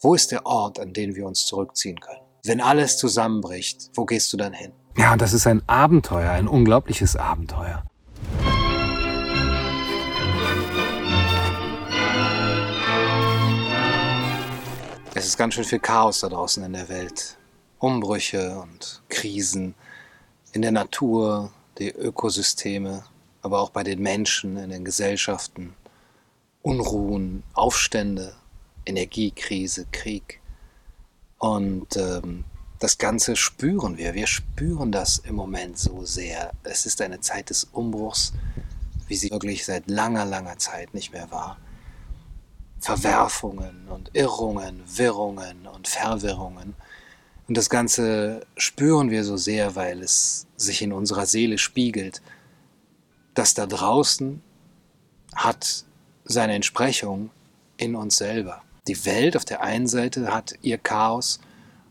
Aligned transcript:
Wo 0.00 0.14
ist 0.14 0.30
der 0.30 0.44
Ort, 0.44 0.78
an 0.78 0.92
den 0.92 1.14
wir 1.14 1.26
uns 1.26 1.46
zurückziehen 1.46 1.98
können? 1.98 2.20
Wenn 2.44 2.60
alles 2.60 2.98
zusammenbricht, 2.98 3.92
wo 3.94 4.04
gehst 4.04 4.30
du 4.30 4.36
dann 4.36 4.52
hin? 4.52 4.72
Ja, 4.98 5.16
das 5.16 5.32
ist 5.32 5.46
ein 5.46 5.66
Abenteuer, 5.66 6.32
ein 6.32 6.48
unglaubliches 6.48 7.16
Abenteuer. 7.16 7.82
Es 15.14 15.24
ist 15.24 15.38
ganz 15.38 15.54
schön 15.54 15.64
viel 15.64 15.80
Chaos 15.80 16.20
da 16.20 16.28
draußen 16.28 16.62
in 16.62 16.74
der 16.74 16.90
Welt. 16.90 17.38
Umbrüche 17.78 18.58
und 18.60 19.02
Krisen 19.08 19.74
in 20.52 20.60
der 20.60 20.72
Natur, 20.72 21.52
die 21.78 21.88
Ökosysteme, 21.88 23.04
aber 23.40 23.60
auch 23.60 23.70
bei 23.70 23.82
den 23.82 24.02
Menschen, 24.02 24.58
in 24.58 24.68
den 24.68 24.84
Gesellschaften. 24.84 25.74
Unruhen, 26.60 27.44
Aufstände, 27.54 28.34
Energiekrise, 28.86 29.86
Krieg. 29.92 30.40
Und 31.38 31.96
ähm, 31.96 32.44
das 32.78 32.98
Ganze 32.98 33.36
spüren 33.36 33.98
wir. 33.98 34.14
Wir 34.14 34.26
spüren 34.26 34.92
das 34.92 35.18
im 35.18 35.34
Moment 35.34 35.78
so 35.78 36.04
sehr. 36.04 36.52
Es 36.62 36.86
ist 36.86 37.00
eine 37.00 37.20
Zeit 37.20 37.50
des 37.50 37.64
Umbruchs, 37.64 38.32
wie 39.08 39.16
sie 39.16 39.30
wirklich 39.30 39.64
seit 39.64 39.88
langer, 39.88 40.24
langer 40.24 40.58
Zeit 40.58 40.94
nicht 40.94 41.12
mehr 41.12 41.30
war. 41.30 41.58
Verwerfungen 42.80 43.88
und 43.88 44.10
Irrungen, 44.14 44.82
Wirrungen 44.86 45.66
und 45.66 45.88
Verwirrungen. 45.88 46.74
Und 47.48 47.56
das 47.56 47.70
Ganze 47.70 48.46
spüren 48.56 49.10
wir 49.10 49.24
so 49.24 49.36
sehr, 49.36 49.76
weil 49.76 50.02
es 50.02 50.46
sich 50.56 50.82
in 50.82 50.92
unserer 50.92 51.26
Seele 51.26 51.58
spiegelt. 51.58 52.20
Das 53.34 53.54
da 53.54 53.66
draußen 53.66 54.42
hat 55.34 55.84
seine 56.24 56.54
Entsprechung 56.54 57.30
in 57.76 57.94
uns 57.94 58.16
selber. 58.16 58.62
Die 58.88 59.04
Welt 59.04 59.36
auf 59.36 59.44
der 59.44 59.62
einen 59.62 59.86
Seite 59.86 60.32
hat 60.32 60.54
ihr 60.62 60.78
Chaos 60.78 61.40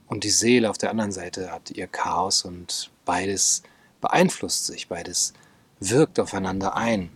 und 0.08 0.23
die 0.23 0.30
Seele 0.30 0.70
auf 0.70 0.77
der 0.77 0.91
anderen 0.91 1.12
Seite 1.12 1.52
hat 1.52 1.72
ihr 1.72 1.88
Chaos 1.88 2.44
und 2.44 2.92
beides 3.06 3.64
beeinflusst 4.02 4.66
sich, 4.66 4.88
beides 4.88 5.33
wirkt 5.80 6.20
aufeinander 6.20 6.75
ein 6.75 7.09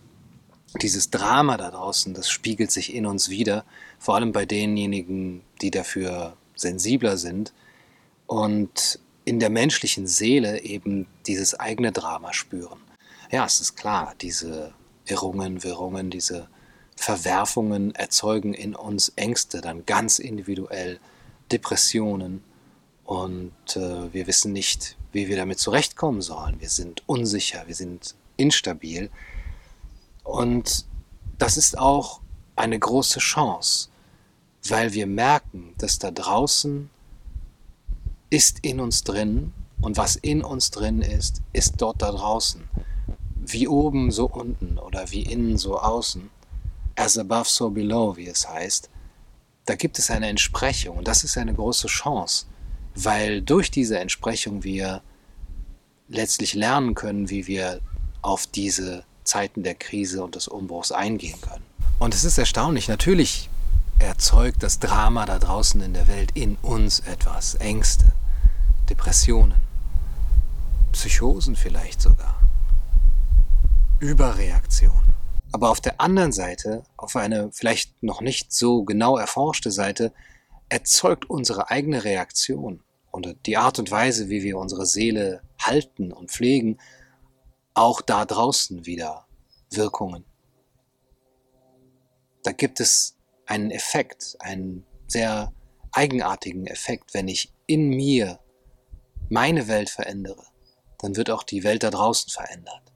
dieses 0.78 1.10
Drama 1.10 1.56
da 1.56 1.70
draußen, 1.70 2.14
das 2.14 2.30
spiegelt 2.30 2.70
sich 2.70 2.94
in 2.94 3.06
uns 3.06 3.28
wieder, 3.28 3.64
vor 3.98 4.14
allem 4.14 4.32
bei 4.32 4.46
denjenigen, 4.46 5.42
die 5.60 5.70
dafür 5.70 6.36
sensibler 6.54 7.16
sind 7.16 7.52
und 8.26 9.00
in 9.24 9.40
der 9.40 9.50
menschlichen 9.50 10.06
Seele 10.06 10.62
eben 10.62 11.06
dieses 11.26 11.58
eigene 11.58 11.92
Drama 11.92 12.32
spüren. 12.32 12.80
Ja, 13.30 13.44
es 13.44 13.60
ist 13.60 13.76
klar, 13.76 14.14
diese 14.20 14.72
Irrungen, 15.06 15.62
Wirrungen, 15.62 16.10
diese 16.10 16.48
Verwerfungen 17.00 17.94
erzeugen 17.94 18.52
in 18.52 18.74
uns 18.74 19.08
Ängste, 19.16 19.62
dann 19.62 19.86
ganz 19.86 20.18
individuell 20.18 21.00
Depressionen 21.50 22.44
und 23.04 23.54
äh, 23.74 24.12
wir 24.12 24.26
wissen 24.26 24.52
nicht, 24.52 24.98
wie 25.10 25.26
wir 25.26 25.36
damit 25.36 25.58
zurechtkommen 25.58 26.20
sollen. 26.20 26.60
Wir 26.60 26.68
sind 26.68 27.02
unsicher, 27.06 27.62
wir 27.66 27.74
sind 27.74 28.16
instabil 28.36 29.08
und 30.24 30.84
das 31.38 31.56
ist 31.56 31.78
auch 31.78 32.20
eine 32.54 32.78
große 32.78 33.18
Chance, 33.18 33.88
weil 34.68 34.92
wir 34.92 35.06
merken, 35.06 35.72
dass 35.78 35.98
da 35.98 36.10
draußen 36.10 36.90
ist 38.28 38.58
in 38.60 38.78
uns 38.78 39.04
drin 39.04 39.54
und 39.80 39.96
was 39.96 40.16
in 40.16 40.44
uns 40.44 40.70
drin 40.70 41.00
ist, 41.00 41.40
ist 41.54 41.76
dort 41.78 42.02
da 42.02 42.12
draußen. 42.12 42.68
Wie 43.36 43.68
oben, 43.68 44.10
so 44.10 44.28
unten 44.28 44.76
oder 44.76 45.10
wie 45.10 45.22
innen, 45.22 45.56
so 45.56 45.78
außen. 45.78 46.28
As 47.00 47.16
above, 47.16 47.48
so 47.48 47.70
below, 47.70 48.16
wie 48.16 48.28
es 48.28 48.46
heißt. 48.46 48.90
Da 49.64 49.74
gibt 49.74 49.98
es 49.98 50.10
eine 50.10 50.28
Entsprechung 50.28 50.98
und 50.98 51.08
das 51.08 51.24
ist 51.24 51.38
eine 51.38 51.54
große 51.54 51.86
Chance, 51.86 52.46
weil 52.94 53.40
durch 53.40 53.70
diese 53.70 53.98
Entsprechung 53.98 54.64
wir 54.64 55.00
letztlich 56.08 56.54
lernen 56.54 56.94
können, 56.94 57.30
wie 57.30 57.46
wir 57.46 57.80
auf 58.20 58.46
diese 58.46 59.04
Zeiten 59.24 59.62
der 59.62 59.76
Krise 59.76 60.22
und 60.22 60.34
des 60.34 60.48
Umbruchs 60.48 60.92
eingehen 60.92 61.40
können. 61.40 61.64
Und 61.98 62.14
es 62.14 62.24
ist 62.24 62.36
erstaunlich, 62.36 62.88
natürlich 62.88 63.48
erzeugt 63.98 64.62
das 64.62 64.78
Drama 64.78 65.24
da 65.24 65.38
draußen 65.38 65.80
in 65.80 65.94
der 65.94 66.08
Welt 66.08 66.32
in 66.34 66.56
uns 66.56 67.00
etwas. 67.00 67.54
Ängste, 67.54 68.12
Depressionen, 68.88 69.60
Psychosen 70.92 71.56
vielleicht 71.56 72.02
sogar, 72.02 72.40
Überreaktion. 74.00 75.09
Aber 75.52 75.70
auf 75.70 75.80
der 75.80 76.00
anderen 76.00 76.32
Seite, 76.32 76.84
auf 76.96 77.16
eine 77.16 77.50
vielleicht 77.52 78.02
noch 78.02 78.20
nicht 78.20 78.52
so 78.52 78.84
genau 78.84 79.16
erforschte 79.16 79.70
Seite, 79.70 80.12
erzeugt 80.68 81.28
unsere 81.28 81.70
eigene 81.70 82.04
Reaktion 82.04 82.82
und 83.10 83.36
die 83.46 83.56
Art 83.56 83.78
und 83.78 83.90
Weise, 83.90 84.28
wie 84.28 84.42
wir 84.42 84.58
unsere 84.58 84.86
Seele 84.86 85.42
halten 85.60 86.12
und 86.12 86.30
pflegen, 86.30 86.78
auch 87.74 88.00
da 88.00 88.24
draußen 88.24 88.86
wieder 88.86 89.26
Wirkungen. 89.70 90.24
Da 92.42 92.52
gibt 92.52 92.80
es 92.80 93.16
einen 93.46 93.70
Effekt, 93.70 94.36
einen 94.38 94.86
sehr 95.08 95.52
eigenartigen 95.92 96.66
Effekt. 96.66 97.14
Wenn 97.14 97.28
ich 97.28 97.52
in 97.66 97.88
mir 97.88 98.38
meine 99.28 99.68
Welt 99.68 99.90
verändere, 99.90 100.44
dann 100.98 101.16
wird 101.16 101.30
auch 101.30 101.42
die 101.42 101.64
Welt 101.64 101.82
da 101.82 101.90
draußen 101.90 102.30
verändert. 102.30 102.89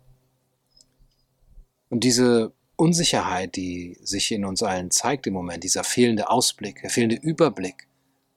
Und 1.95 2.03
diese 2.03 2.53
Unsicherheit, 2.75 3.55
die 3.55 3.97
sich 4.03 4.33
in 4.33 4.45
uns 4.45 4.65
allen 4.65 4.91
zeigt 4.91 5.29
im 5.29 5.33
Moment, 5.35 5.63
dieser 5.63 5.85
fehlende 5.85 6.29
Ausblick, 6.29 6.81
der 6.83 6.91
fehlende 6.91 7.15
Überblick, 7.15 7.87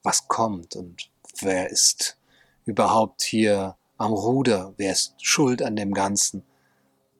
was 0.03 0.27
kommt 0.27 0.75
und 0.75 1.09
wer 1.41 1.67
ist 1.71 2.19
überhaupt 2.65 3.23
hier 3.23 3.75
am 3.97 4.13
Ruder, 4.13 4.75
wer 4.77 4.91
ist 4.91 5.15
schuld 5.25 5.63
an 5.63 5.75
dem 5.75 5.91
Ganzen, 5.91 6.43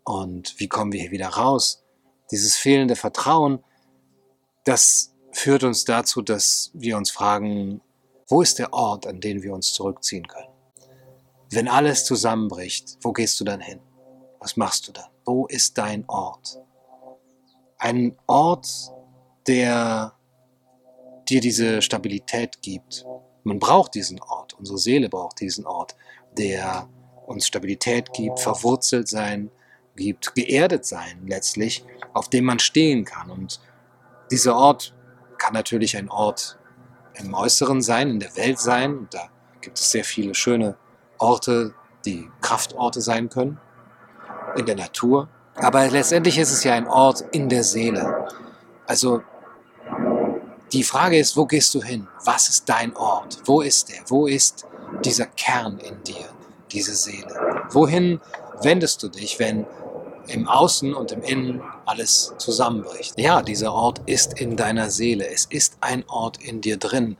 und 0.03 0.59
wie 0.59 0.68
kommen 0.68 0.92
wir 0.92 1.02
hier 1.02 1.09
wieder 1.09 1.30
raus? 1.30 1.84
Dieses 2.30 2.56
fehlende 2.56 2.96
Vertrauen, 2.96 3.64
das 4.64 5.16
führt 5.31 5.64
uns 5.64 5.86
dazu, 5.86 6.22
dass 6.22 6.69
wir 6.75 6.98
uns 6.98 7.09
fragen, 7.09 7.81
wo 8.28 8.44
ist 8.44 8.59
der 8.59 8.74
Ort, 8.74 9.08
an 9.08 9.22
den 9.22 9.42
wir 9.42 9.56
uns 9.56 9.74
zurückziehen 9.74 10.28
können? 10.28 10.54
Wenn 11.50 11.68
alles 11.68 12.06
zusammenbricht, 12.06 13.00
wo 13.02 13.12
gehst 13.12 13.40
du 13.40 13.44
dann 13.44 13.59
hin? 13.59 13.80
Was 14.47 14.56
machst 14.56 14.88
du 14.88 14.94
dann? 14.94 15.09
Wo 15.25 15.46
ist 15.47 15.78
dein 15.78 16.06
Ort? 16.08 16.58
Ein 17.80 18.18
Ort, 18.28 18.94
der 19.46 20.13
dir 21.28 21.41
diese 21.41 21.81
Stabilität 21.81 22.62
gibt. 22.62 23.06
Man 23.44 23.59
braucht 23.59 23.94
diesen 23.94 24.22
Ort, 24.22 24.53
unsere 24.53 24.78
Seele 24.78 25.09
braucht 25.09 25.41
diesen 25.41 25.66
Ort, 25.66 25.97
der 26.38 26.88
uns 27.25 27.46
Stabilität 27.46 28.13
gibt, 28.13 28.40
verwurzelt 28.40 29.09
sein, 29.09 29.52
gibt, 29.97 30.34
geerdet 30.34 30.86
sein 30.86 31.28
letztlich, 31.28 31.84
auf 32.13 32.30
dem 32.30 32.46
man 32.46 32.59
stehen 32.59 33.03
kann. 33.03 33.30
Und 33.30 33.59
dieser 34.31 34.56
Ort 34.56 34.96
kann 35.38 35.56
natürlich 35.56 35.97
ein 35.97 36.09
Ort 36.09 36.57
im 37.16 37.34
Äußeren 37.34 37.81
sein, 37.81 38.12
in 38.12 38.22
der 38.22 38.34
Welt 38.38 38.59
sein. 38.59 39.00
Und 39.00 39.13
da 39.13 39.30
gibt 39.59 39.78
es 39.78 39.91
sehr 39.91 40.06
viele 40.06 40.34
schöne 40.34 40.78
Orte, 41.18 41.74
die 42.06 42.30
Kraftorte 42.40 43.02
sein 43.02 43.28
können, 43.28 43.59
in 44.57 44.66
der 44.66 44.75
Natur. 44.75 45.28
Aber 45.56 45.88
letztendlich 45.88 46.38
ist 46.38 46.51
es 46.51 46.63
ja 46.63 46.73
ein 46.73 46.88
Ort 46.88 47.23
in 47.31 47.50
der 47.50 47.63
Seele. 47.63 48.28
Also 48.85 49.22
die 50.72 50.84
Frage 50.84 51.18
ist, 51.18 51.35
wo 51.38 51.45
gehst 51.45 51.73
du 51.73 51.81
hin? 51.81 52.07
Was 52.25 52.50
ist 52.50 52.68
dein 52.68 52.95
Ort? 52.95 53.40
Wo 53.45 53.62
ist 53.62 53.90
der? 53.90 54.01
Wo 54.07 54.28
ist 54.28 54.66
dieser 55.03 55.25
Kern 55.25 55.79
in 55.79 56.03
dir, 56.03 56.25
diese 56.72 56.94
Seele? 56.94 57.66
Wohin 57.72 58.19
wendest 58.62 59.01
du 59.03 59.07
dich, 59.07 59.40
wenn 59.40 59.66
im 60.28 60.47
Außen 60.47 60.94
und 60.94 61.12
im 61.12 61.22
Innen 61.22 61.62
alles 61.85 62.34
zusammenbricht. 62.38 63.18
Ja, 63.18 63.41
dieser 63.41 63.74
Ort 63.74 64.01
ist 64.06 64.39
in 64.39 64.56
deiner 64.56 64.89
Seele. 64.89 65.28
Es 65.28 65.45
ist 65.45 65.78
ein 65.81 66.03
Ort 66.09 66.44
in 66.44 66.62
dir 66.62 66.78
drin. 66.78 67.18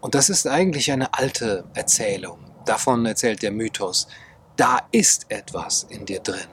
Und 0.00 0.14
das 0.14 0.28
ist 0.28 0.46
eigentlich 0.46 0.92
eine 0.92 1.14
alte 1.14 1.64
Erzählung. 1.74 2.38
Davon 2.66 3.06
erzählt 3.06 3.42
der 3.42 3.52
Mythos. 3.52 4.06
Da 4.56 4.80
ist 4.90 5.30
etwas 5.30 5.84
in 5.88 6.04
dir 6.04 6.20
drin. 6.20 6.48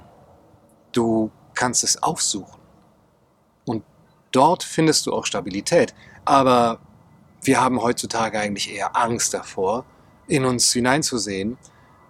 Du 1.00 1.32
kannst 1.54 1.86
es 1.86 2.04
aufsuchen. 2.04 2.60
Und 3.64 3.86
dort 4.34 4.64
findest 4.64 5.06
du 5.06 5.14
auch 5.14 5.26
Stabilität. 5.26 5.96
Aber 6.26 6.82
wir 7.42 7.62
haben 7.62 7.82
heutzutage 7.82 8.38
eigentlich 8.38 8.70
eher 8.70 8.98
Angst 8.98 9.34
davor, 9.34 9.86
in 10.28 10.44
uns 10.44 10.74
hineinzusehen. 10.74 11.58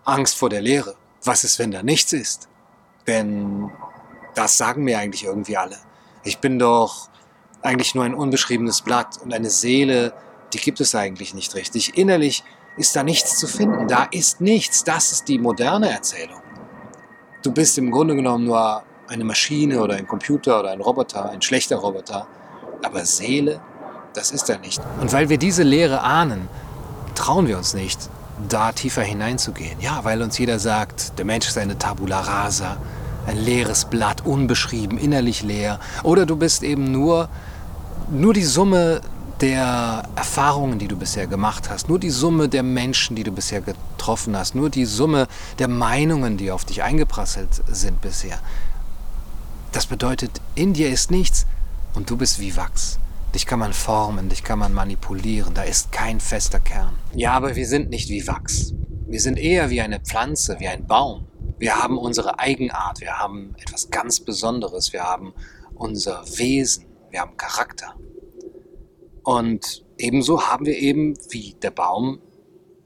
Angst 0.06 0.36
vor 0.36 0.50
der 0.50 0.64
Leere. 0.64 0.96
Was 1.24 1.44
ist, 1.44 1.60
wenn 1.60 1.70
da 1.70 1.84
nichts 1.84 2.14
ist? 2.14 2.50
Denn 3.06 3.70
das 4.34 4.58
sagen 4.58 4.86
mir 4.86 4.98
eigentlich 4.98 5.26
irgendwie 5.26 5.56
alle. 5.56 5.78
Ich 6.24 6.40
bin 6.40 6.58
doch 6.58 7.10
eigentlich 7.62 7.94
nur 7.94 8.06
ein 8.06 8.16
unbeschriebenes 8.16 8.82
Blatt 8.82 9.20
und 9.22 9.36
eine 9.36 9.52
Seele, 9.52 10.14
die 10.52 10.58
gibt 10.58 10.82
es 10.82 10.96
eigentlich 10.96 11.36
nicht 11.36 11.54
richtig. 11.54 11.96
Innerlich 11.96 12.44
ist 12.76 12.96
da 12.96 13.04
nichts 13.04 13.38
zu 13.38 13.46
finden. 13.46 13.88
Da 13.88 14.08
ist 14.10 14.42
nichts. 14.42 14.84
Das 14.84 15.12
ist 15.12 15.28
die 15.28 15.38
moderne 15.38 15.92
Erzählung. 15.92 16.42
Du 17.42 17.52
bist 17.52 17.78
im 17.78 17.90
Grunde 17.92 18.16
genommen 18.16 18.46
nur 18.46 18.84
eine 19.08 19.24
Maschine 19.24 19.82
oder 19.82 19.96
ein 19.96 20.08
Computer 20.08 20.60
oder 20.60 20.72
ein 20.72 20.82
Roboter, 20.82 21.30
ein 21.30 21.42
schlechter 21.42 21.78
Roboter. 21.78 22.28
Aber 22.84 23.06
Seele, 23.06 23.62
Das 24.14 24.32
ist 24.32 24.50
er 24.50 24.58
nicht. 24.58 24.82
Und 25.00 25.14
weil 25.14 25.30
wir 25.30 25.38
diese 25.38 25.64
Lehre 25.64 26.02
ahnen, 26.02 26.48
trauen 27.16 27.48
wir 27.48 27.58
uns 27.58 27.74
nicht, 27.74 28.10
da 28.48 28.72
tiefer 28.72 29.04
hineinzugehen. 29.04 29.80
Ja, 29.80 30.00
weil 30.04 30.22
uns 30.22 30.38
jeder 30.38 30.60
sagt, 30.60 31.18
der 31.18 31.26
Mensch 31.26 31.48
ist 31.48 31.58
eine 31.58 31.78
Tabula 31.78 32.20
rasa, 32.22 32.78
ein 33.28 33.38
leeres 33.38 33.86
Blatt, 33.86 34.26
unbeschrieben, 34.26 34.98
innerlich 34.98 35.44
leer. 35.44 35.80
Oder 36.04 36.26
du 36.26 36.36
bist 36.36 36.64
eben 36.64 36.92
nur, 36.92 37.30
nur 38.10 38.34
die 38.34 38.44
Summe 38.44 39.02
der 39.42 40.04
Erfahrungen, 40.16 40.80
die 40.80 40.88
du 40.88 40.98
bisher 40.98 41.28
gemacht 41.28 41.70
hast, 41.70 41.88
nur 41.88 42.00
die 42.00 42.10
Summe 42.10 42.50
der 42.50 42.64
Menschen, 42.64 43.16
die 43.16 43.24
du 43.24 43.32
bisher 43.32 43.62
getroffen 43.62 44.36
hast, 44.36 44.56
nur 44.56 44.70
die 44.70 44.86
Summe 44.86 45.28
der 45.60 45.68
Meinungen, 45.68 46.38
die 46.38 46.52
auf 46.52 46.66
dich 46.66 46.84
eingeprasselt 46.84 47.62
sind 47.68 48.02
bisher. 48.02 48.40
Das 49.72 49.86
bedeutet, 49.86 50.42
in 50.56 50.74
dir 50.74 50.90
ist 50.90 51.12
nichts 51.12 51.46
und 51.94 52.10
du 52.10 52.18
bist 52.18 52.40
wie 52.40 52.56
Wachs. 52.58 53.00
Dich 53.34 53.46
kann 53.46 53.60
man 53.60 53.74
formen, 53.74 54.28
dich 54.30 54.44
kann 54.44 54.60
man 54.60 54.74
manipulieren, 54.74 55.54
da 55.54 55.62
ist 55.62 55.92
kein 55.92 56.20
fester 56.20 56.60
Kern. 56.60 56.96
Ja, 57.14 57.34
aber 57.34 57.56
wir 57.56 57.68
sind 57.68 57.90
nicht 57.90 58.10
wie 58.10 58.28
Wachs. 58.28 58.74
Wir 59.08 59.22
sind 59.22 59.38
eher 59.38 59.70
wie 59.70 59.82
eine 59.82 60.00
Pflanze, 60.00 60.60
wie 60.60 60.68
ein 60.68 60.86
Baum. 60.86 61.28
Wir 61.60 61.76
haben 61.76 61.98
unsere 61.98 62.40
Eigenart, 62.40 63.02
wir 63.02 63.20
haben 63.20 63.56
etwas 63.58 63.90
ganz 63.90 64.20
Besonderes, 64.20 64.94
wir 64.94 65.04
haben 65.04 65.34
unser 65.76 66.24
Wesen, 66.38 66.86
wir 67.10 67.22
haben 67.22 67.38
Charakter. 67.38 67.96
Und 69.30 69.86
ebenso 70.00 70.48
haben 70.48 70.66
wir 70.66 70.76
eben, 70.76 71.16
wie 71.30 71.54
der 71.62 71.70
Baum 71.70 72.20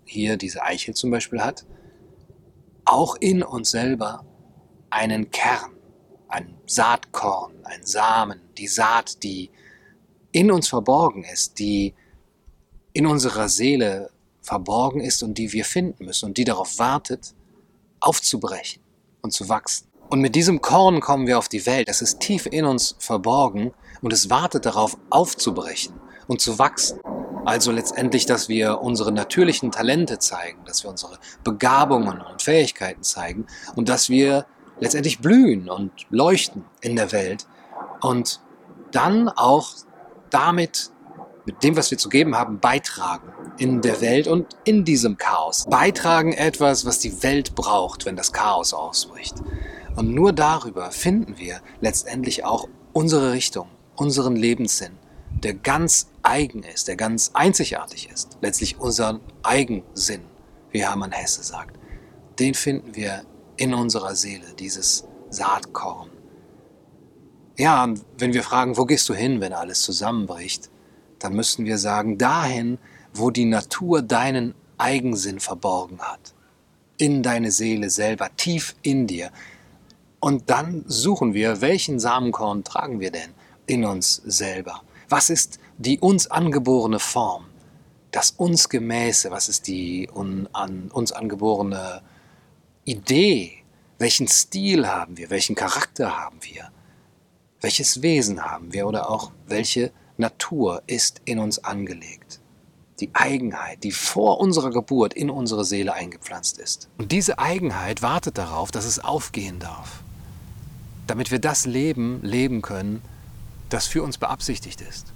hier 0.04 0.36
diese 0.36 0.62
Eichel 0.62 0.94
zum 0.94 1.10
Beispiel 1.10 1.40
hat, 1.40 1.66
auch 2.84 3.16
in 3.22 3.44
uns 3.44 3.72
selber 3.72 4.26
einen 4.90 5.32
Kern, 5.32 5.72
ein 6.28 6.54
Saatkorn, 6.66 7.54
ein 7.64 7.86
Samen, 7.86 8.42
die 8.58 8.68
Saat, 8.68 9.24
die 9.24 9.52
in 10.34 10.52
uns 10.52 10.68
verborgen 10.68 11.24
ist, 11.24 11.60
die 11.60 11.94
in 12.92 13.08
unserer 13.08 13.48
Seele 13.48 14.10
verborgen 14.42 15.00
ist 15.00 15.24
und 15.24 15.38
die 15.38 15.54
wir 15.54 15.64
finden 15.64 16.04
müssen 16.04 16.26
und 16.26 16.38
die 16.38 16.44
darauf 16.44 16.78
wartet, 16.78 17.36
aufzubrechen 18.02 18.84
und 19.22 19.32
zu 19.32 19.48
wachsen. 19.48 19.88
Und 20.10 20.20
mit 20.20 20.36
diesem 20.36 20.60
Korn 20.60 21.00
kommen 21.00 21.26
wir 21.26 21.38
auf 21.38 21.48
die 21.48 21.66
Welt. 21.66 21.88
Es 21.88 22.02
ist 22.02 22.20
tief 22.20 22.48
in 22.48 22.66
uns 22.66 22.98
verborgen 23.00 23.72
und 24.02 24.12
es 24.12 24.30
wartet 24.30 24.66
darauf, 24.66 24.98
aufzubrechen 25.10 26.03
und 26.28 26.42
zu 26.42 26.60
wachsen. 26.60 27.00
Also 27.46 27.72
letztendlich, 27.72 28.26
dass 28.26 28.48
wir 28.48 28.80
unsere 28.80 29.12
natürlichen 29.12 29.72
Talente 29.72 30.20
zeigen, 30.20 30.60
dass 30.66 30.84
wir 30.84 30.90
unsere 30.90 31.18
Begabungen 31.44 32.22
und 32.22 32.42
Fähigkeiten 32.42 33.04
zeigen 33.04 33.48
und 33.76 33.90
dass 33.90 34.10
wir 34.10 34.46
letztendlich 34.80 35.20
blühen 35.20 35.70
und 35.70 35.92
leuchten 36.10 36.64
in 36.82 36.96
der 36.96 37.12
Welt 37.12 37.48
und 38.02 38.42
dann 38.92 39.30
auch 39.30 39.70
damit, 40.30 40.92
mit 41.46 41.62
dem, 41.64 41.76
was 41.76 41.92
wir 41.92 41.98
zu 41.98 42.10
geben 42.10 42.36
haben, 42.38 42.60
beitragen 42.60 43.34
in 43.58 43.82
der 43.82 44.00
Welt 44.00 44.28
und 44.28 44.48
in 44.64 44.86
diesem 44.86 45.18
Chaos. 45.18 45.66
Beitragen 45.70 46.32
etwas, 46.32 46.86
was 46.86 47.00
die 47.00 47.22
Welt 47.24 47.56
braucht, 47.56 48.06
wenn 48.06 48.16
das 48.16 48.32
Chaos 48.32 48.74
ausbricht. 48.74 49.36
Und 49.96 50.14
nur 50.14 50.32
darüber 50.32 50.92
finden 50.92 51.38
wir 51.38 51.60
letztendlich 51.82 52.46
auch 52.46 52.68
unsere 52.94 53.34
Richtung, 53.34 53.68
unseren 53.96 54.36
Lebenssinn, 54.36 54.98
der 55.44 55.54
ganz 55.54 56.08
eigen 56.22 56.64
ist, 56.64 56.88
der 56.88 56.96
ganz 56.96 57.32
einzigartig 57.34 58.10
ist. 58.12 58.38
Letztlich 58.42 58.80
unseren 58.80 59.20
Eigensinn, 59.44 60.22
wie 60.72 60.84
Hermann 60.84 61.12
Hesse 61.12 61.44
sagt. 61.44 61.78
Den 62.40 62.54
finden 62.54 62.96
wir 62.96 63.24
in 63.58 63.74
unserer 63.74 64.16
Seele, 64.16 64.54
dieses 64.58 65.06
Saatkorn. 65.30 66.10
Ja, 67.58 67.84
und 67.84 68.04
wenn 68.18 68.34
wir 68.34 68.44
fragen, 68.44 68.78
wo 68.78 68.86
gehst 68.86 69.08
du 69.10 69.14
hin, 69.14 69.42
wenn 69.42 69.54
alles 69.54 69.82
zusammenbricht, 69.84 70.72
dann 71.20 71.34
müssen 71.34 71.66
wir 71.66 71.78
sagen, 71.78 72.18
dahin, 72.18 72.80
wo 73.14 73.30
die 73.30 73.46
Natur 73.46 74.02
deinen 74.02 74.56
Eigensinn 74.78 75.40
verborgen 75.40 76.00
hat. 76.00 76.34
In 76.98 77.22
deine 77.22 77.52
Seele 77.52 77.90
selber, 77.90 78.30
tief 78.36 78.76
in 78.82 79.08
dir. 79.08 79.30
Und 80.20 80.50
dann 80.50 80.84
suchen 80.88 81.34
wir, 81.34 81.62
welchen 81.62 82.00
Samenkorn 82.00 82.64
tragen 82.64 83.00
wir 83.00 83.12
denn 83.12 83.32
in 83.68 83.86
uns 83.86 84.16
selber? 84.26 84.82
Was 85.10 85.30
ist 85.30 85.60
die 85.78 86.00
uns 86.00 86.30
angeborene 86.30 87.00
Form? 87.00 87.46
Das 88.12 88.32
uns 88.32 88.70
gemäße, 88.70 89.32
was 89.32 89.50
ist 89.50 89.68
die 89.68 90.10
un, 90.14 90.48
an, 90.54 90.90
uns 90.92 91.12
angeborene 91.12 92.02
Idee? 92.86 93.64
Welchen 93.98 94.28
Stil 94.28 94.88
haben 94.88 95.18
wir? 95.18 95.30
Welchen 95.30 95.56
Charakter 95.56 96.18
haben 96.20 96.40
wir? 96.42 96.70
Welches 97.62 98.02
Wesen 98.02 98.44
haben 98.44 98.74
wir 98.74 98.88
oder 98.88 99.10
auch 99.10 99.32
welche 99.48 99.92
Natur 100.18 100.84
ist 100.86 101.22
in 101.26 101.40
uns 101.40 101.64
angelegt? 101.64 102.40
Die 103.00 103.10
Eigenheit, 103.14 103.84
die 103.84 103.92
vor 103.92 104.40
unserer 104.40 104.70
Geburt 104.70 105.14
in 105.14 105.30
unsere 105.30 105.66
Seele 105.66 105.94
eingepflanzt 105.94 106.60
ist. 106.60 106.90
Und 106.98 107.12
diese 107.12 107.40
Eigenheit 107.40 108.02
wartet 108.02 108.38
darauf, 108.38 108.72
dass 108.72 108.86
es 108.86 109.00
aufgehen 109.00 109.60
darf, 109.60 110.04
damit 111.08 111.32
wir 111.32 111.40
das 111.40 111.66
Leben 111.66 112.22
leben 112.22 112.62
können, 112.62 113.02
das 113.74 113.88
für 113.88 114.04
uns 114.04 114.20
beabsichtigt 114.20 114.82
ist, 114.82 115.08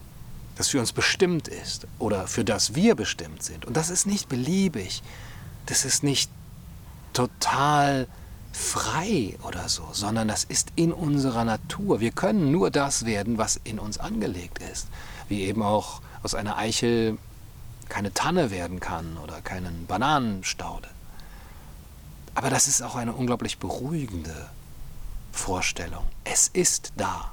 das 0.55 0.69
für 0.69 0.79
uns 0.79 0.91
bestimmt 0.91 1.47
ist 1.47 1.85
oder 1.99 2.27
für 2.27 2.43
das 2.43 2.73
wir 2.73 2.95
bestimmt 2.95 3.43
sind. 3.43 3.65
Und 3.65 3.77
das 3.77 3.91
ist 3.91 4.07
nicht 4.07 4.27
beliebig, 4.29 5.03
das 5.67 5.85
ist 5.85 6.03
nicht 6.03 6.31
total 7.13 8.07
frei 8.51 9.37
oder 9.43 9.69
so, 9.69 9.87
sondern 9.91 10.27
das 10.27 10.43
ist 10.43 10.69
in 10.75 10.91
unserer 10.91 11.45
Natur. 11.45 11.99
Wir 11.99 12.09
können 12.09 12.51
nur 12.51 12.71
das 12.71 13.05
werden, 13.05 13.37
was 13.37 13.61
in 13.63 13.77
uns 13.77 13.99
angelegt 13.99 14.59
ist. 14.73 14.87
Wie 15.29 15.43
eben 15.43 15.61
auch 15.61 16.01
aus 16.23 16.33
einer 16.33 16.57
Eichel 16.57 17.19
keine 17.89 18.11
Tanne 18.11 18.49
werden 18.49 18.79
kann 18.79 19.17
oder 19.17 19.39
keinen 19.41 19.85
Bananenstaude. 19.85 20.87
Aber 22.33 22.49
das 22.49 22.67
ist 22.67 22.81
auch 22.81 22.95
eine 22.95 23.13
unglaublich 23.13 23.59
beruhigende 23.59 24.49
Vorstellung. 25.31 26.05
Es 26.23 26.47
ist 26.47 26.93
da. 26.97 27.31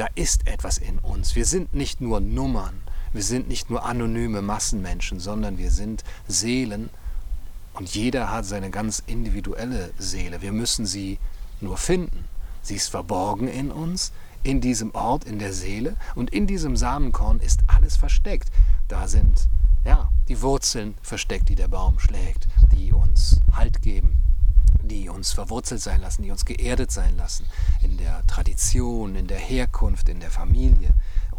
Da 0.00 0.08
ist 0.14 0.46
etwas 0.46 0.78
in 0.78 0.98
uns. 1.00 1.36
Wir 1.36 1.44
sind 1.44 1.74
nicht 1.74 2.00
nur 2.00 2.20
Nummern, 2.20 2.80
wir 3.12 3.22
sind 3.22 3.48
nicht 3.48 3.68
nur 3.68 3.84
anonyme 3.84 4.40
Massenmenschen, 4.40 5.20
sondern 5.20 5.58
wir 5.58 5.70
sind 5.70 6.04
Seelen, 6.26 6.88
und 7.74 7.94
jeder 7.94 8.32
hat 8.32 8.46
seine 8.46 8.70
ganz 8.70 9.02
individuelle 9.06 9.92
Seele. 9.98 10.40
Wir 10.40 10.52
müssen 10.52 10.86
sie 10.86 11.18
nur 11.60 11.76
finden. 11.76 12.24
Sie 12.62 12.76
ist 12.76 12.88
verborgen 12.88 13.46
in 13.46 13.70
uns, 13.70 14.12
in 14.42 14.62
diesem 14.62 14.94
Ort, 14.94 15.24
in 15.24 15.38
der 15.38 15.52
Seele. 15.52 15.96
Und 16.14 16.30
in 16.30 16.46
diesem 16.46 16.78
Samenkorn 16.78 17.38
ist 17.40 17.60
alles 17.66 17.98
versteckt. 17.98 18.50
Da 18.88 19.06
sind 19.06 19.48
ja 19.84 20.08
die 20.28 20.40
Wurzeln 20.40 20.94
versteckt, 21.02 21.50
die 21.50 21.56
der 21.56 21.68
Baum 21.68 21.98
schlägt, 21.98 22.48
die 22.72 22.90
uns 22.90 23.38
Halt 23.52 23.82
geben, 23.82 24.16
die 24.82 25.08
uns 25.08 25.32
verwurzelt 25.32 25.80
sein 25.80 26.00
lassen, 26.00 26.22
die 26.22 26.30
uns 26.30 26.44
geerdet 26.44 26.90
sein 26.90 27.16
lassen 27.16 27.46
in 27.82 27.96
der 27.96 28.26
Tradition, 28.26 29.14
in 29.14 29.26
der 29.26 29.38
Herkunft, 29.38 30.08
in 30.08 30.20
der 30.20 30.30
Familie 30.30 30.90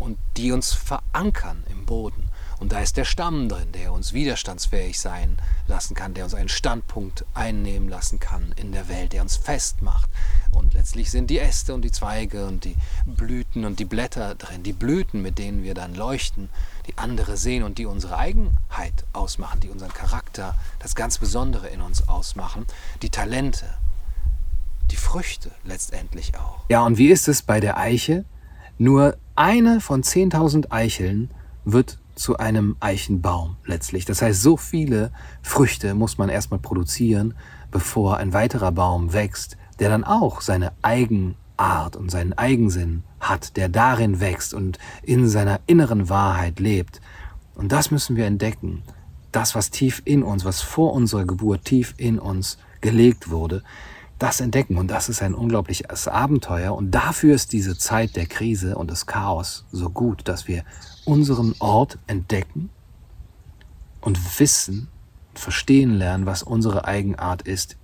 und 0.02 0.18
die 0.36 0.52
uns 0.52 0.74
verankern 0.74 1.64
im 1.70 1.86
Boden. 1.86 2.30
Und 2.60 2.72
da 2.72 2.80
ist 2.80 2.98
der 2.98 3.06
Stamm 3.06 3.50
drin, 3.50 3.72
der 3.72 3.94
uns 3.94 4.14
widerstandsfähig 4.14 5.00
sein 5.00 5.38
lassen 5.68 5.96
kann, 5.96 6.14
der 6.14 6.24
uns 6.24 6.34
einen 6.34 6.50
Standpunkt 6.50 7.26
einnehmen 7.34 7.88
lassen 7.88 8.20
kann 8.20 8.54
in 8.56 8.72
der 8.72 8.88
Welt, 8.88 9.14
der 9.14 9.22
uns 9.22 9.38
festmacht. 9.38 10.10
Und 10.52 10.74
letztlich 10.74 11.12
sind 11.12 11.30
die 11.30 11.40
Äste 11.40 11.74
und 11.74 11.84
die 11.84 11.92
Zweige 11.92 12.46
und 12.46 12.66
die 12.66 12.76
Blüten 13.06 13.64
und 13.66 13.80
die 13.80 13.86
Blätter 13.86 14.36
drin, 14.36 14.64
die 14.64 14.74
Blüten, 14.74 15.22
mit 15.22 15.38
denen 15.38 15.64
wir 15.64 15.74
dann 15.74 15.96
leuchten, 15.96 16.50
die 16.92 16.98
andere 16.98 17.38
sehen 17.38 17.64
und 17.64 17.78
die 17.78 17.86
unsere 17.86 18.18
Eigenheit 18.18 19.06
ausmachen, 19.14 19.60
die 19.62 19.70
unseren 19.70 19.94
Charakter, 19.94 20.56
das 20.80 20.96
ganz 20.96 21.18
Besondere 21.18 21.68
in 21.70 21.82
uns 21.82 22.08
ausmachen, 22.08 22.66
die 23.02 23.10
Talente, 23.10 23.66
die 24.90 24.96
Früchte 24.98 25.52
letztendlich 25.64 26.38
auch. 26.38 26.66
Ja, 26.70 26.86
und 26.86 26.98
wie 26.98 27.10
ist 27.10 27.28
es 27.28 27.42
bei 27.42 27.60
der 27.60 27.78
Eiche? 27.78 28.26
Nur 28.78 29.18
eine 29.36 29.80
von 29.80 30.04
10.000 30.04 30.72
Eicheln 30.72 31.32
wird 31.64 32.00
zu 32.16 32.38
einem 32.38 32.76
Eichenbaum 32.80 33.56
letztlich. 33.66 34.06
Das 34.06 34.22
heißt, 34.22 34.42
so 34.42 34.58
viele 34.58 35.12
Früchte 35.42 35.94
muss 35.94 36.18
man 36.18 36.30
erstmal 36.30 36.60
produzieren, 36.60 37.36
bevor 37.72 38.18
ein 38.18 38.34
weiterer 38.34 38.72
Baum 38.72 39.14
wächst, 39.14 39.56
der 39.80 39.90
dann 39.90 40.04
auch 40.04 40.42
seine 40.42 40.74
Eigenart 41.62 41.96
und 41.96 42.10
seinen 42.10 42.34
Eigensinn 42.34 43.04
hat, 43.20 43.56
der 43.56 43.70
darin 43.70 44.20
wächst 44.20 44.54
und 44.54 44.80
in 45.04 45.28
seiner 45.28 45.60
inneren 45.68 46.10
Wahrheit 46.10 46.60
lebt. 46.60 47.02
Und 47.56 47.72
das 47.72 47.92
müssen 47.92 48.16
wir 48.16 48.26
entdecken. 48.26 48.84
Das, 49.32 49.56
was 49.56 49.70
tief 49.70 50.02
in 50.06 50.24
uns, 50.24 50.44
was 50.44 50.62
vor 50.62 50.94
unserer 50.94 51.26
Geburt 51.26 51.66
tief 51.66 51.94
in 51.98 52.20
uns 52.20 52.58
gelegt 52.82 53.30
wurde, 53.30 53.64
das 54.20 54.42
entdecken. 54.42 54.78
Und 54.78 54.90
das 54.90 55.10
ist 55.10 55.22
ein 55.22 55.34
unglaubliches 55.34 56.08
Abenteuer. 56.08 56.76
Und 56.76 56.92
dafür 56.92 57.36
ist 57.36 57.54
diese 57.54 57.78
Zeit 57.78 58.16
der 58.16 58.26
Krise 58.26 58.76
und 58.76 58.90
des 58.92 59.06
Chaos 59.06 59.66
so 59.72 59.90
gut, 59.90 60.28
dass 60.28 60.48
wir 60.48 60.64
unseren 61.06 61.56
Ort 61.60 61.98
entdecken 62.08 62.70
und 64.02 64.40
wissen, 64.40 64.88
verstehen 65.34 65.92
lernen, 65.92 66.26
was 66.26 66.44
unsere 66.44 66.86
Eigenart 66.86 67.44
ist, 67.44 67.78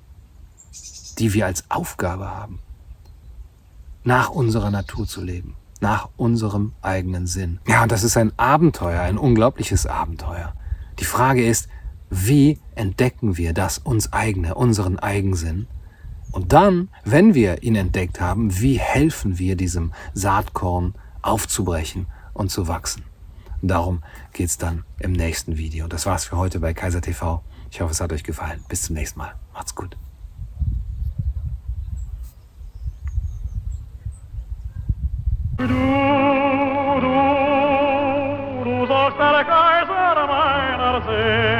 die 1.17 1.33
wir 1.33 1.45
als 1.45 1.63
Aufgabe 1.69 2.29
haben, 2.29 2.59
nach 4.07 4.29
unserer 4.29 4.71
Natur 4.71 5.05
zu 5.05 5.21
leben. 5.21 5.55
nach 5.79 6.09
unserem 6.17 6.73
eigenen 6.81 7.27
Sinn. 7.27 7.59
Ja, 7.67 7.85
das 7.85 8.03
ist 8.03 8.17
ein 8.17 8.31
Abenteuer, 8.35 9.01
ein 9.01 9.19
unglaubliches 9.19 9.85
Abenteuer. 9.85 10.53
Die 10.97 11.05
Frage 11.05 11.45
ist, 11.45 11.67
wie 12.09 12.59
entdecken 12.73 13.37
wir 13.37 13.53
das 13.53 13.77
uns 13.77 14.11
eigene, 14.11 14.55
unseren 14.55 14.97
Eigensinn? 14.97 15.67
Und 16.31 16.51
dann, 16.51 16.89
wenn 17.03 17.35
wir 17.35 17.61
ihn 17.61 17.75
entdeckt 17.75 18.19
haben, 18.19 18.59
wie 18.59 18.79
helfen 18.79 19.37
wir 19.37 19.55
diesem 19.55 19.93
Saatkorn 20.15 20.95
aufzubrechen 21.21 22.07
und 22.33 22.49
zu 22.49 22.67
wachsen? 22.67 23.03
Darum 23.61 24.01
geht 24.33 24.49
es 24.49 24.57
dann 24.57 24.83
im 24.99 25.11
nächsten 25.11 25.57
Video. 25.57 25.87
Das 25.87 26.07
war's 26.07 26.25
für 26.25 26.37
heute 26.37 26.59
bei 26.59 26.73
Kaiser 26.73 27.01
TV. 27.01 27.43
Ich 27.69 27.81
hoffe, 27.81 27.91
es 27.91 28.01
hat 28.01 28.11
euch 28.11 28.23
gefallen. 28.23 28.63
Bis 28.67 28.81
zum 28.81 28.95
nächsten 28.95 29.19
Mal. 29.19 29.35
Macht's 29.53 29.75
gut. 29.75 29.95
Du, 35.57 35.65
du, 35.65 35.73
du 38.63 38.85
sollst 38.85 39.19
alle 39.19 39.43
Kaiser 39.43 40.27
meiner 40.27 41.01
sehen. 41.07 41.56